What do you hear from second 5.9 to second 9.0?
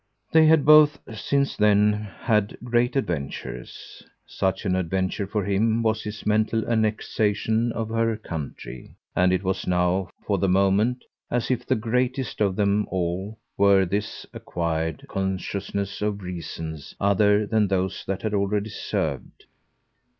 his mental annexation of her country;